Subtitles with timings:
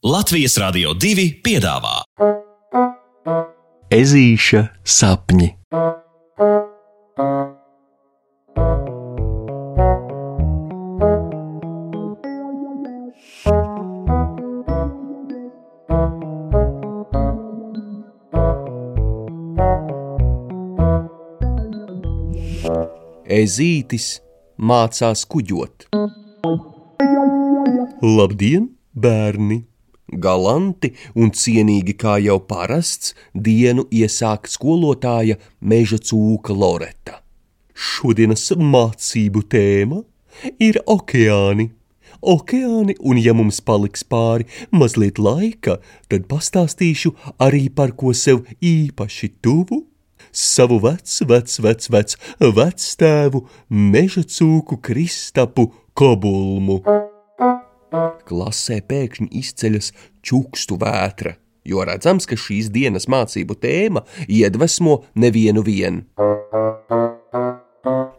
[0.00, 2.06] Latvijas Rādio 2 piedāvā
[3.92, 5.50] Ezīša sapņi.
[23.28, 24.08] Ezītis
[24.56, 25.90] mācās kuģot.
[28.00, 29.66] Labdien, bērni!
[30.12, 37.20] Galanti un cienīgi kā jau parasts, dienu iesāk skolotāja meža cūka Loreta.
[37.74, 40.02] Šodienas mācību tēma
[40.60, 41.70] ir okeāni.
[42.20, 45.78] Okeāni, un ja mums paliks pāri mazliet laika,
[46.12, 49.86] tad pastāstīšu arī par ko sev īpaši tuvu
[50.32, 52.18] savu vecu, vecu, vecu, vecu,
[52.60, 56.80] vectēvu, meža cūku Kristapu Kobulmu.
[57.90, 59.90] Klasē pēkšņi izceļas
[60.22, 61.34] čukstu vētra,
[61.66, 66.04] jo redzams, ka šīs dienas mācību tēma iedvesmo nevienu vienu.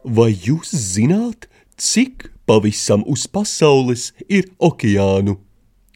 [0.03, 1.47] Vai jūs zināt,
[1.79, 5.37] cik pavisam uz pasaules ir okeānu?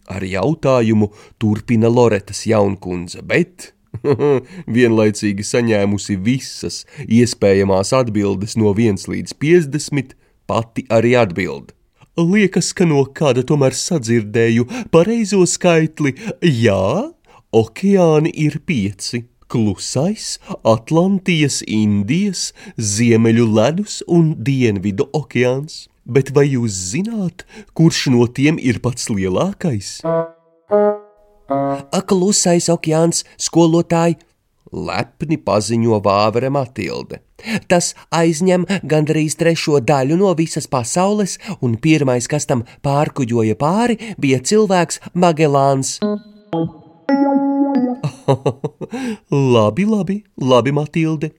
[0.06, 1.10] Ar jautājumu
[1.42, 3.74] turpina Loretas jaunkundze, bet
[4.78, 10.14] vienlaicīgi saņēmusi visas iespējamās atbildes no 1 līdz 50,
[10.48, 11.74] pati arī atbild.
[12.16, 16.14] Liekas, ka no kāda tomēr sadzirdēju pareizo skaitli.
[16.40, 17.12] Jā,
[17.52, 19.26] okeāni ir pieci.
[19.52, 22.48] Klusais, Atlantijas, Indijas,
[22.82, 25.86] Ziemeļu ledus un Dienvidu okeāns.
[26.06, 27.44] Bet vai jūs zināt,
[27.78, 30.00] kurš no tiem ir pats lielākais?
[32.10, 34.18] Klusais okeāns, skolotāji,
[34.76, 37.22] lepni paziņo Vāvere Matilde.
[37.72, 44.40] Tas aizņem gandrīz trešo daļu no visas pasaules, un pirmais, kas tam pārkuģoja pāri, bija
[44.44, 46.00] cilvēks Magelāns.
[49.56, 51.32] labi, labi, labi, Matilde,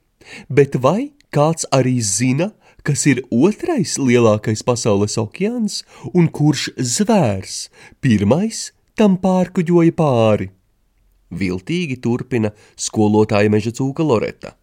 [0.49, 2.51] bet vai kāds arī zina,
[2.87, 5.81] kas ir otrais lielākais pasaules okeāns
[6.13, 7.67] un kurš zvērs
[8.01, 10.56] pirmais tam pārkuģoja pāri?
[11.31, 14.55] Viltīgi turpina skolotāja meža cūka Loreta.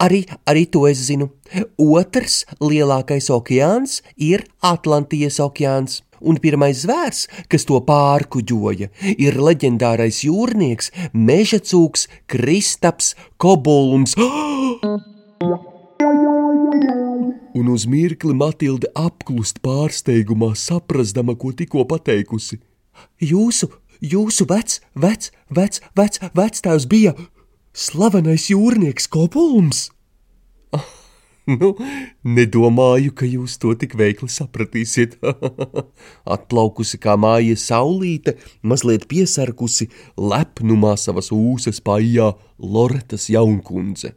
[0.00, 1.28] Arī, arī to es zinu.
[1.78, 8.88] Otrs lielākais okeāns ir Atlantijas okeāns, un pirmais zvērs, kas to pārkuģoja,
[9.18, 14.16] ir leģendārais jūrnieks, meža cūks Kristaps Kobulms.
[17.58, 22.60] Un uz mirkli Matilde apklust pārsteigumā, saprastama, ko tikko pateikusi.
[23.18, 23.66] Jūsu,
[24.00, 27.14] jūsu vec, vec, vec, vec, vectēvs bija
[27.72, 29.88] slavenais jūrnieks Kopulms.
[30.74, 30.84] Ah,
[31.60, 31.72] nu,
[32.24, 35.18] nedomāju, ka jūs to tik veikli sapratīsiet.
[36.36, 39.88] Atplaukusi kā māja saulīte, mazliet piesarkusi
[40.18, 44.14] lepnumā savas ūsas paijā Loretas jaunkundze.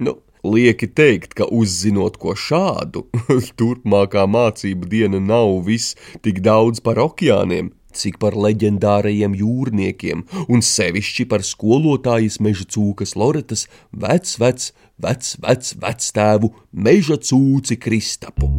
[0.00, 3.02] Nu, Lieki teikt, ka uzzinot ko šādu,
[3.60, 7.68] turpmākā mācību diena nav viss tik daudz par okeāniem,
[8.00, 15.74] cik par leģendārajiem jūrniekiem un sevišķi par skolotājas meža cūkas Loretas vec, vec, vec, vec,
[15.84, 18.50] vectēvu meža cūci Kristapu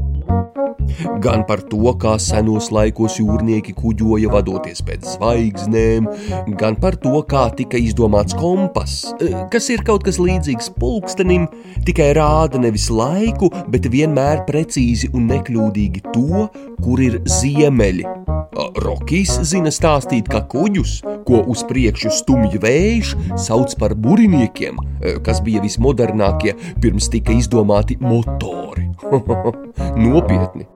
[1.21, 6.09] gan par to, kā senos laikos jūrnieki kuģoja vadoties pēc zvaigznēm,
[6.59, 11.47] gan par to, kā tika izdomāts kompass, e, kas ir kaut kas līdzīgs pulkstenim,
[11.87, 16.47] tikai rāda nevis laiku, bet vienmēr precīzi un nekļūdīgi to,
[16.81, 18.07] kur ir ziemeļi.
[18.81, 25.43] Rokijs zina stāstīt, ka kuģus, ko uz priekšu stumj vējš, sauc par buriniekiem, e, kas
[25.45, 28.89] bija vismodernākie pirms tika izdomāti motori.
[30.03, 30.67] Nopietni!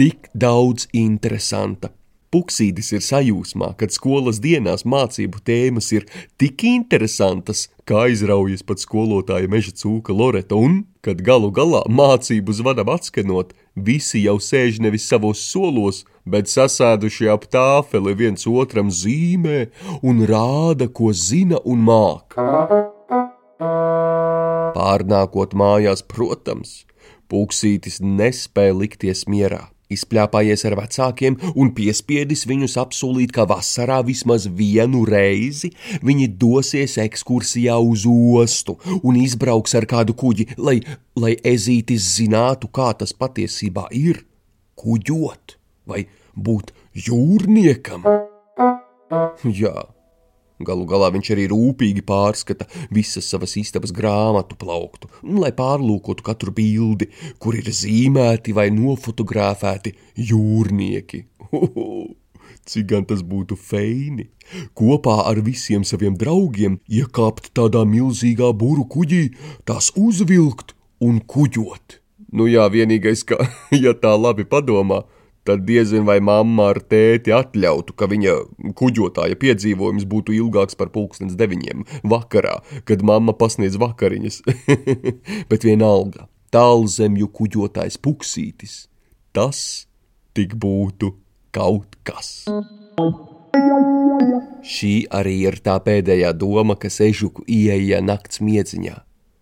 [0.00, 1.90] tik daudz interesanta.
[2.30, 6.06] Puksītis ir sajūsmā, kad skolas dienās mācību tēmas ir
[6.40, 12.92] tik interesantas, kā aizraujas pat skolotāja meža cūka Loreta, un, kad galu galā mācību zvanam
[12.94, 19.66] atskanot, visi jau sēž nevis savos solos, bet sasēduši ap tāfeli viens otram zīmē
[20.02, 22.38] un rāda, ko zina un māk.
[24.76, 26.80] Pārnākot mājās, protams,
[27.30, 35.02] Puksītis nespēja likties mierā izpļāpājies ar vecākiem un piespiedis viņus apsolīt, ka vasarā vismaz vienu
[35.08, 35.72] reizi
[36.06, 40.78] viņi dosies ekskursijā uz ostu un izbrauks ar kādu kuģi, lai,
[41.18, 44.24] lai ezītis zinātu, kā tas patiesībā ir
[44.80, 45.58] kuģot
[45.90, 46.74] vai būt
[47.06, 48.04] jūrniekam.
[49.44, 49.86] Jā,
[50.60, 57.08] Galu galā viņš arī rūpīgi pārskata visas savas istabas grāmatu plauktu, lai pārlūkotu katru bildi,
[57.40, 59.94] kur ir zīmēti vai nofotografēti
[60.30, 61.24] jūrnieki.
[61.56, 62.16] Uhu,
[62.70, 64.26] Cik gan tas būtu feini,
[64.76, 69.22] kopā ar visiem saviem draugiem iekāpt tādā milzīgā būru kuģī,
[69.64, 71.96] tās uzvilkt un kuģot.
[72.36, 73.40] Nu jā, vienīgais, ka,
[73.84, 75.02] ja tā labi padomā,
[75.50, 78.36] tad diezin vai mamma ar tēti atļautu, ka viņa
[78.78, 84.42] kuģotāja piedzīvojums būtu ilgāks par pulkstens deviņiem vakarā, kad mamma pasniedz vakariņas.
[85.50, 88.76] Bet vienalga, tālzemju kuģotājs puksītis,
[89.34, 89.88] tas
[90.38, 91.16] tik būtu
[91.50, 92.46] kaut kas.
[94.70, 98.94] Šī arī ir tā pēdējā doma, kas ežuku ieeja nakts miedziņā,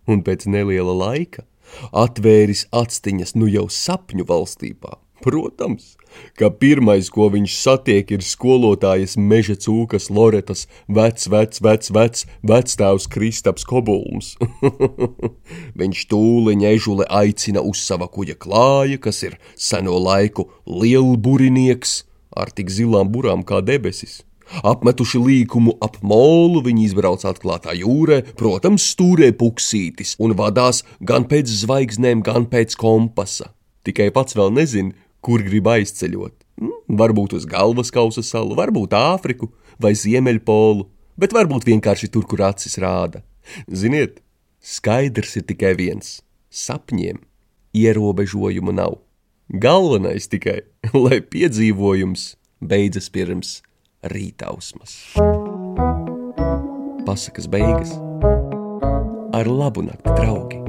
[0.09, 1.45] un pēc neliela laika
[1.93, 4.97] atvēris actiņas nu jau sapņu valstībā.
[5.19, 5.97] Protams,
[6.39, 13.09] ka pirmais, ko viņš satiek, ir skolotājas meža cūkas Loretas vecs, vecs, vecs, vecs, vectēvs
[13.11, 14.37] Kristaps Kobulms.
[15.81, 22.03] viņš tūliņ ežule aicina uz sava kuģa klāja, kas ir seno laiku lielburinieks
[22.39, 24.21] ar tik zilām burām kā debesis.
[24.65, 31.51] Apmetuši līkumu ap molu, viņi izbrauc atklātā jūrē, protams, stūrē puksītis un vadās gan pēc
[31.61, 33.51] zvaigznēm, gan pēc kompasa.
[33.85, 36.35] Tikai pats vēl nezina, kur grib aizceļot.
[36.59, 40.87] Hmm, varbūt uz galvas kausa salu, varbūt Āfriku vai Ziemeļpolu,
[41.19, 43.23] bet varbūt vienkārši tur, kur acis rāda.
[43.67, 44.19] Ziniet,
[44.59, 46.19] skaidrs ir tikai viens-
[46.65, 47.23] sapņiem
[47.73, 48.99] ierobežojumu nav.
[49.49, 50.61] Galvenais tikai,
[50.93, 53.61] lai piedzīvojums beidzas pirms
[54.03, 55.15] rītausmas.
[57.05, 57.95] Pasakas beigas
[59.33, 60.68] ar labu nakti, draugi!